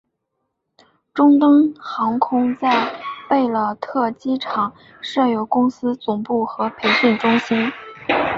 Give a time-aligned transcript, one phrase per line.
[1.13, 7.71] 中东航空在贝鲁特机场设有公司总部和培训中心。